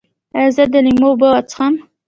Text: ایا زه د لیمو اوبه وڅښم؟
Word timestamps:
ایا 0.37 0.49
زه 0.55 0.63
د 0.73 0.75
لیمو 0.85 1.07
اوبه 1.11 1.27
وڅښم؟ 1.33 1.73